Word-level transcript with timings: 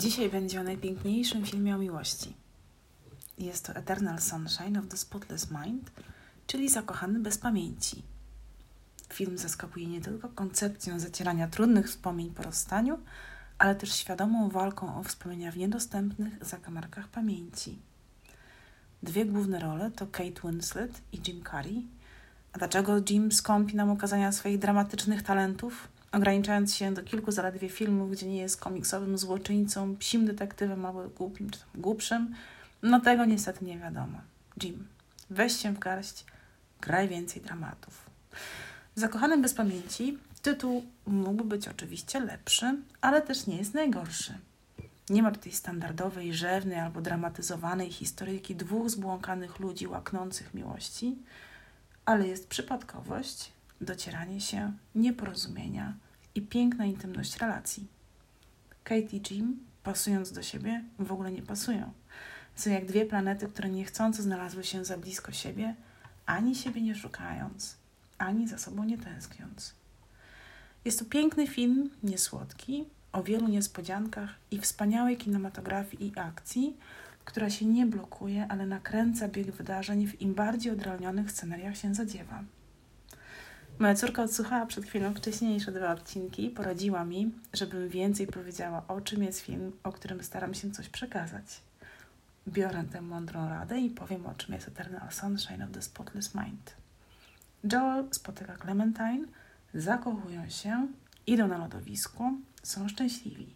Dzisiaj 0.00 0.30
będzie 0.30 0.60
o 0.60 0.62
najpiękniejszym 0.62 1.46
filmie 1.46 1.74
o 1.74 1.78
miłości. 1.78 2.36
Jest 3.38 3.66
to 3.66 3.72
Eternal 3.72 4.20
Sunshine 4.20 4.78
of 4.78 4.88
the 4.88 4.96
Spotless 4.96 5.50
Mind, 5.50 5.90
czyli 6.46 6.68
Zakochany 6.68 7.18
bez 7.18 7.38
pamięci. 7.38 8.02
Film 9.12 9.38
zaskakuje 9.38 9.86
nie 9.86 10.00
tylko 10.00 10.28
koncepcją 10.28 11.00
zacierania 11.00 11.48
trudnych 11.48 11.86
wspomnień 11.86 12.30
po 12.30 12.42
rozstaniu, 12.42 12.98
ale 13.58 13.74
też 13.74 13.94
świadomą 13.94 14.48
walką 14.48 15.00
o 15.00 15.02
wspomnienia 15.02 15.52
w 15.52 15.56
niedostępnych 15.56 16.44
zakamarkach 16.44 17.08
pamięci. 17.08 17.78
Dwie 19.02 19.24
główne 19.24 19.60
role 19.60 19.90
to 19.90 20.06
Kate 20.06 20.40
Winslet 20.44 21.00
i 21.12 21.20
Jim 21.26 21.44
Carrey. 21.50 21.86
A 22.52 22.58
dlaczego 22.58 22.92
Jim 23.10 23.32
skąpi 23.32 23.76
nam 23.76 23.90
ukazania 23.90 24.32
swoich 24.32 24.58
dramatycznych 24.58 25.22
talentów? 25.22 25.88
Ograniczając 26.12 26.74
się 26.74 26.94
do 26.94 27.02
kilku 27.02 27.32
zaledwie 27.32 27.68
filmów, 27.68 28.10
gdzie 28.10 28.26
nie 28.26 28.38
jest 28.38 28.60
komiksowym 28.60 29.18
złoczyńcą, 29.18 29.96
psim 29.96 30.26
detektywem 30.26 30.86
albo 30.86 31.08
głupim 31.08 31.50
czy 31.50 31.58
głupszym, 31.74 32.34
no 32.82 33.00
tego 33.00 33.24
niestety 33.24 33.64
nie 33.64 33.78
wiadomo. 33.78 34.20
Jim, 34.62 34.86
weź 35.30 35.56
się 35.56 35.72
w 35.72 35.78
garść, 35.78 36.24
graj 36.80 37.08
więcej 37.08 37.42
dramatów. 37.42 38.10
Zakochanym 38.94 39.42
bez 39.42 39.54
pamięci 39.54 40.18
tytuł 40.42 40.84
mógłby 41.06 41.44
być 41.44 41.68
oczywiście 41.68 42.20
lepszy, 42.20 42.76
ale 43.00 43.22
też 43.22 43.46
nie 43.46 43.56
jest 43.56 43.74
najgorszy. 43.74 44.34
Nie 45.10 45.22
ma 45.22 45.30
tutaj 45.30 45.52
standardowej, 45.52 46.34
rzewnej 46.34 46.78
albo 46.78 47.00
dramatyzowanej 47.00 47.90
historyjki 47.90 48.54
dwóch 48.54 48.90
zbłąkanych 48.90 49.58
ludzi 49.58 49.86
łaknących 49.86 50.54
miłości, 50.54 51.18
ale 52.04 52.28
jest 52.28 52.48
przypadkowość, 52.48 53.52
docieranie 53.80 54.40
się, 54.40 54.72
nieporozumienia 54.94 55.94
i 56.34 56.42
piękna 56.42 56.84
intymność 56.84 57.36
relacji. 57.36 57.86
Kate 58.84 59.16
i 59.16 59.22
Jim, 59.30 59.58
pasując 59.82 60.32
do 60.32 60.42
siebie, 60.42 60.84
w 60.98 61.12
ogóle 61.12 61.32
nie 61.32 61.42
pasują. 61.42 61.92
Są 62.56 62.70
jak 62.70 62.86
dwie 62.86 63.06
planety, 63.06 63.48
które 63.48 63.68
niechcąco 63.68 64.22
znalazły 64.22 64.64
się 64.64 64.84
za 64.84 64.98
blisko 64.98 65.32
siebie, 65.32 65.74
ani 66.26 66.54
siebie 66.54 66.80
nie 66.80 66.94
szukając, 66.94 67.76
ani 68.18 68.48
za 68.48 68.58
sobą 68.58 68.84
nie 68.84 68.98
tęskniąc. 68.98 69.74
Jest 70.84 70.98
to 70.98 71.04
piękny 71.04 71.46
film, 71.46 71.90
niesłodki, 72.02 72.84
o 73.12 73.22
wielu 73.22 73.48
niespodziankach 73.48 74.34
i 74.50 74.58
wspaniałej 74.58 75.16
kinematografii 75.16 76.06
i 76.06 76.18
akcji, 76.18 76.76
która 77.24 77.50
się 77.50 77.66
nie 77.66 77.86
blokuje, 77.86 78.46
ale 78.48 78.66
nakręca 78.66 79.28
bieg 79.28 79.50
wydarzeń 79.50 80.06
w 80.06 80.22
im 80.22 80.34
bardziej 80.34 80.72
odrealnionych 80.72 81.32
scenariach 81.32 81.76
się 81.76 81.94
zadziewa. 81.94 82.44
Moja 83.80 83.94
córka 83.94 84.22
odsłuchała 84.22 84.66
przed 84.66 84.84
chwilą 84.84 85.14
wcześniejsze 85.14 85.72
dwa 85.72 85.92
odcinki 85.92 86.46
i 86.46 86.50
poradziła 86.50 87.04
mi, 87.04 87.32
żebym 87.52 87.88
więcej 87.88 88.26
powiedziała, 88.26 88.82
o 88.88 89.00
czym 89.00 89.22
jest 89.22 89.40
film, 89.40 89.72
o 89.82 89.92
którym 89.92 90.22
staram 90.22 90.54
się 90.54 90.70
coś 90.70 90.88
przekazać. 90.88 91.60
Biorę 92.48 92.84
tę 92.92 93.00
mądrą 93.00 93.48
radę 93.48 93.80
i 93.80 93.90
powiem, 93.90 94.26
o 94.26 94.34
czym 94.34 94.54
jest 94.54 94.68
Eternal 94.68 95.12
Sunshine 95.12 95.62
of 95.64 95.70
the 95.72 95.82
Spotless 95.82 96.34
Mind. 96.34 96.74
Joel 97.72 98.04
spotyka 98.10 98.56
Clementine, 98.56 99.26
zakochują 99.74 100.48
się, 100.48 100.86
idą 101.26 101.48
na 101.48 101.58
lodowisko, 101.58 102.32
są 102.62 102.88
szczęśliwi. 102.88 103.54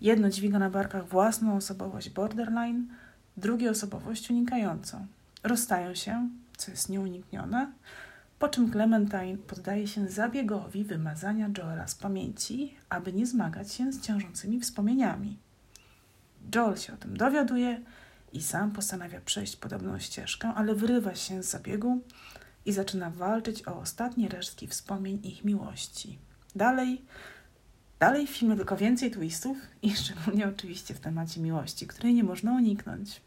Jedno 0.00 0.30
dźwiga 0.30 0.58
na 0.58 0.70
barkach 0.70 1.08
własną 1.08 1.56
osobowość 1.56 2.10
borderline, 2.10 2.86
drugie 3.36 3.70
osobowość 3.70 4.30
unikającą. 4.30 5.06
Rozstają 5.42 5.94
się, 5.94 6.28
co 6.56 6.70
jest 6.70 6.88
nieuniknione, 6.88 7.72
po 8.38 8.48
czym 8.48 8.72
Clementine 8.72 9.38
poddaje 9.46 9.86
się 9.86 10.08
zabiegowi 10.08 10.84
wymazania 10.84 11.50
Joela 11.58 11.88
z 11.88 11.94
pamięci, 11.94 12.74
aby 12.88 13.12
nie 13.12 13.26
zmagać 13.26 13.72
się 13.72 13.92
z 13.92 14.00
ciążącymi 14.00 14.60
wspomnieniami. 14.60 15.38
Joel 16.54 16.76
się 16.76 16.92
o 16.94 16.96
tym 16.96 17.16
dowiaduje 17.16 17.80
i 18.32 18.42
sam 18.42 18.70
postanawia 18.70 19.20
przejść 19.20 19.56
podobną 19.56 19.98
ścieżkę, 19.98 20.48
ale 20.48 20.74
wyrywa 20.74 21.14
się 21.14 21.42
z 21.42 21.50
zabiegu 21.50 22.00
i 22.66 22.72
zaczyna 22.72 23.10
walczyć 23.10 23.68
o 23.68 23.80
ostatnie 23.80 24.28
resztki 24.28 24.66
wspomnień 24.66 25.20
ich 25.22 25.44
miłości. 25.44 26.18
Dalej, 26.56 27.02
dalej 27.98 28.26
w 28.26 28.30
filmie 28.30 28.56
tylko 28.56 28.76
więcej 28.76 29.10
twistów 29.10 29.58
i 29.82 29.94
szczególnie 29.96 30.48
oczywiście 30.48 30.94
w 30.94 31.00
temacie 31.00 31.40
miłości, 31.40 31.86
której 31.86 32.14
nie 32.14 32.24
można 32.24 32.52
uniknąć. 32.52 33.20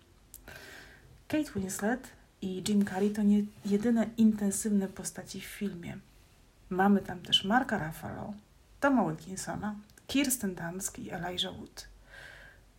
Kate 1.27 1.51
Winslet 1.55 2.16
i 2.41 2.63
Jim 2.67 2.85
Carrey 2.85 3.11
to 3.11 3.23
nie 3.23 3.43
jedyne 3.65 4.09
intensywne 4.17 4.87
postaci 4.87 5.41
w 5.41 5.45
filmie. 5.45 5.97
Mamy 6.69 7.01
tam 7.01 7.19
też 7.19 7.45
Marka 7.45 7.87
Ruffalo, 7.87 8.33
Toma 8.79 9.05
Wilkinsona, 9.05 9.75
Kirsten 10.07 10.55
Dunst 10.55 10.99
i 10.99 11.11
Elijah 11.11 11.53
Wood. 11.53 11.87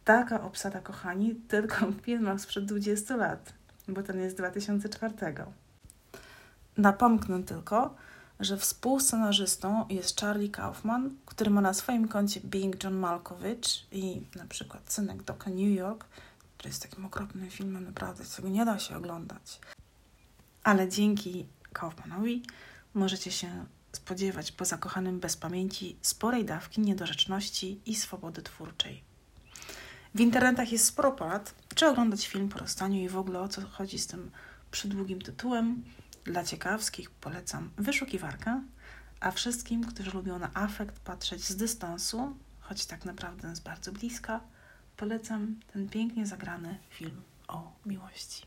Taka 0.05 0.43
obsada, 0.43 0.81
kochani, 0.81 1.35
tylko 1.49 1.87
w 1.87 2.01
filmach 2.01 2.41
sprzed 2.41 2.65
20 2.65 3.17
lat, 3.17 3.53
bo 3.89 4.03
ten 4.03 4.21
jest 4.21 4.37
z 4.37 4.39
2004. 4.39 5.15
Napomknę 6.77 7.43
tylko, 7.43 7.95
że 8.41 8.57
współscenarzystą 8.57 9.87
jest 9.89 10.21
Charlie 10.21 10.51
Kaufman, 10.51 11.11
który 11.27 11.51
ma 11.51 11.61
na 11.61 11.75
swoim 11.75 12.09
koncie 12.09 12.41
Being 12.45 12.85
John 12.85 12.95
Malkovich 12.95 13.93
i 13.93 14.23
na 14.37 14.45
przykład 14.45 14.93
Synek 14.93 15.23
Doka 15.23 15.51
New 15.51 15.77
York– 15.77 16.05
to 16.59 16.69
jest 16.69 16.83
takim 16.83 17.07
okropnym 17.07 17.51
filmem, 17.51 17.85
naprawdę, 17.85 18.25
tego 18.37 18.49
nie 18.49 18.65
da 18.65 18.79
się 18.79 18.97
oglądać. 18.97 19.61
Ale 20.63 20.89
dzięki 20.89 21.47
Kaufmanowi 21.73 22.43
możecie 22.95 23.31
się 23.33 23.67
spodziewać 23.93 24.53
po 24.53 24.65
zakochanym 24.65 25.21
bez 25.21 25.37
pamięci 25.37 25.97
sporej 26.03 26.45
dawki 26.45 26.81
niedorzeczności 26.81 27.81
i 27.87 27.95
swobody 27.95 28.43
twórczej. 28.43 29.03
W 30.15 30.21
internetach 30.21 30.73
jest 30.73 30.85
sporo 30.85 31.13
porad, 31.13 31.55
czy 31.75 31.87
oglądać 31.87 32.27
film 32.27 32.49
po 32.49 32.59
rozstaniu 32.59 33.01
i 33.01 33.09
w 33.09 33.17
ogóle 33.17 33.41
o 33.41 33.49
co 33.49 33.63
chodzi 33.67 33.99
z 33.99 34.07
tym 34.07 34.31
przydługim 34.71 35.23
tytułem. 35.23 35.85
Dla 36.25 36.45
ciekawskich 36.45 37.11
polecam 37.11 37.71
wyszukiwarkę, 37.77 38.63
a 39.21 39.31
wszystkim, 39.31 39.85
którzy 39.85 40.11
lubią 40.11 40.39
na 40.39 40.51
afekt 40.55 41.01
patrzeć 41.01 41.45
z 41.45 41.57
dystansu, 41.57 42.37
choć 42.61 42.87
tak 42.87 43.05
naprawdę 43.05 43.57
z 43.57 43.61
bardzo 43.61 43.93
bliska, 43.93 44.41
polecam 44.99 45.61
ten 45.73 45.89
pięknie 45.89 46.27
zagrany 46.27 46.79
film 46.91 47.23
o 47.49 47.73
miłości. 47.87 48.43